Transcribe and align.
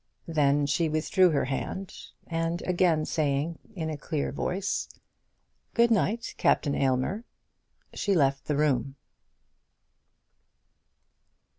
Then 0.27 0.65
she 0.65 0.89
withdrew 0.89 1.29
her 1.29 1.45
hand, 1.45 1.93
and 2.25 2.63
again 2.63 3.05
saying, 3.05 3.59
in 3.75 3.91
a 3.91 3.97
clear 3.97 4.31
voice, 4.31 4.89
"Good 5.75 5.91
night, 5.91 6.33
Captain 6.39 6.73
Aylmer," 6.73 7.23
she 7.93 8.15
left 8.15 8.45
the 8.45 8.57
room. 8.57 8.95